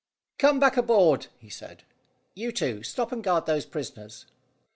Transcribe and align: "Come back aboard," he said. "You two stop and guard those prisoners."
"Come 0.39 0.59
back 0.59 0.77
aboard," 0.77 1.27
he 1.37 1.47
said. 1.49 1.83
"You 2.33 2.51
two 2.51 2.81
stop 2.81 3.11
and 3.11 3.23
guard 3.23 3.45
those 3.45 3.67
prisoners." 3.67 4.25